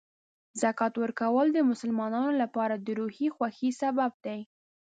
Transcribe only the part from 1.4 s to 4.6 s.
د مسلمانانو لپاره د روحاني خوښۍ سبب دی.